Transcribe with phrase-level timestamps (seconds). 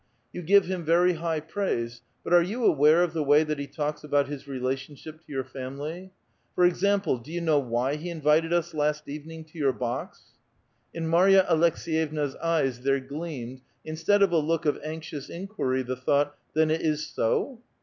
[0.33, 3.67] You give him very high praise, but are 3'on aware of the way that he
[3.67, 6.09] talks about his relationship to your family?
[6.55, 10.23] For example, do you know why be invited us last evening to your box?"
[10.95, 15.95] In Mary a Aleks^yevna's eyes there gleamed, instead of a look of anxious inquiry, the
[15.97, 17.59] thought," Then it is so